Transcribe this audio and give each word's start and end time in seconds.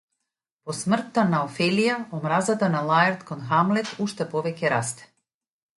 По 0.69 0.75
смртта 0.77 1.25
на 1.33 1.41
Офелија 1.49 1.97
омразата 2.19 2.73
на 2.77 2.83
Лаерт 2.89 3.25
кон 3.29 3.47
Хамлет 3.53 3.95
уште 4.07 4.33
повеќе 4.35 4.75
расте. 4.77 5.09